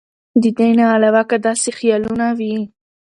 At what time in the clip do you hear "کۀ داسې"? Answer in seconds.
1.29-1.69